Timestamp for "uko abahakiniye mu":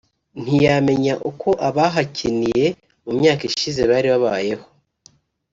1.29-3.11